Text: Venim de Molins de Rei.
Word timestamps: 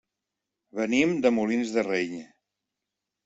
Venim 0.79 1.13
de 1.25 1.31
Molins 1.37 1.75
de 1.75 1.83
Rei. 1.89 2.17